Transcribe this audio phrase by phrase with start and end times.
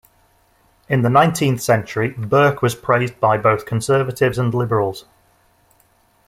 [0.89, 5.05] In the nineteenth century Burke was praised by both conservatives and liberals.